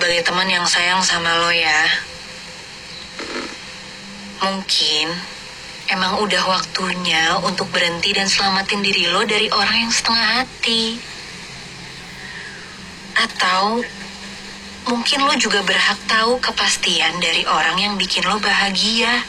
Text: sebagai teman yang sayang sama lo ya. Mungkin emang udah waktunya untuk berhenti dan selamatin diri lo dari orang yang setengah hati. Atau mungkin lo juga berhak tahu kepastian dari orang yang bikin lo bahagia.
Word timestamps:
sebagai 0.00 0.24
teman 0.24 0.48
yang 0.48 0.64
sayang 0.64 1.04
sama 1.04 1.28
lo 1.44 1.52
ya. 1.52 1.84
Mungkin 4.40 5.12
emang 5.92 6.24
udah 6.24 6.40
waktunya 6.56 7.36
untuk 7.44 7.68
berhenti 7.68 8.16
dan 8.16 8.24
selamatin 8.24 8.80
diri 8.80 9.12
lo 9.12 9.28
dari 9.28 9.52
orang 9.52 9.84
yang 9.84 9.92
setengah 9.92 10.40
hati. 10.40 10.96
Atau 13.12 13.84
mungkin 14.88 15.20
lo 15.20 15.36
juga 15.36 15.60
berhak 15.68 16.00
tahu 16.08 16.40
kepastian 16.40 17.20
dari 17.20 17.44
orang 17.44 17.76
yang 17.76 17.94
bikin 18.00 18.24
lo 18.24 18.40
bahagia. 18.40 19.20